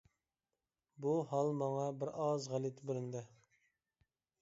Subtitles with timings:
[1.03, 3.27] بۇ ھال ماڭا بىر ئاز غەلىتە بىلىندى.